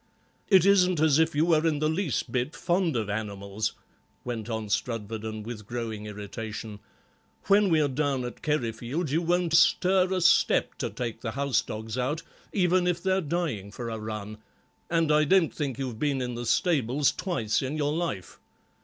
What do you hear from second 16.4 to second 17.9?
stables twice in